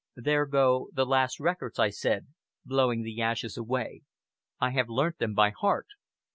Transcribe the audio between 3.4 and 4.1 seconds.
away,